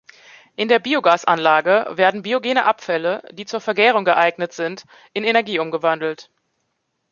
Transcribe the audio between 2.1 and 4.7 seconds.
biogene Abfälle, die zur Vergärung geeignet